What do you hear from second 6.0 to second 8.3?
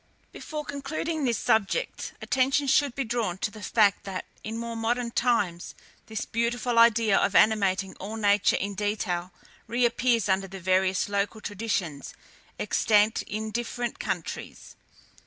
this beautiful idea of animating all